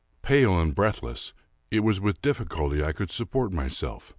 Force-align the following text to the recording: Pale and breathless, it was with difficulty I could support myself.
Pale 0.23 0.57
and 0.59 0.73
breathless, 0.73 1.31
it 1.69 1.81
was 1.81 2.01
with 2.01 2.23
difficulty 2.23 2.83
I 2.83 2.91
could 2.91 3.11
support 3.11 3.53
myself. 3.53 4.09